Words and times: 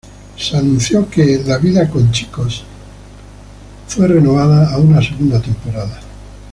Se 0.35 0.57
anunció 0.57 1.07
que 1.07 1.21
"Life 1.23 1.91
with 1.93 2.27
Boys" 2.35 2.63
fue 3.87 4.07
renovada 4.07 4.73
a 4.73 4.79
una 4.79 4.99
segunda 4.99 5.39
temporada. 5.39 5.99